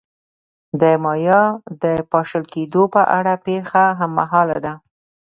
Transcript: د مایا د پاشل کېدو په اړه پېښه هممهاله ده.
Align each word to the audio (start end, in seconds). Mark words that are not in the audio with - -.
د 0.81 0.83
مایا 1.03 1.41
د 1.83 1.85
پاشل 2.11 2.43
کېدو 2.53 2.83
په 2.95 3.01
اړه 3.17 3.33
پېښه 3.45 3.83
هممهاله 3.99 4.57
ده. 4.65 4.73